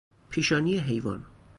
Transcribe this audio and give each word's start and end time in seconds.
پیشانی 0.29 0.77
حیوان 0.79 1.25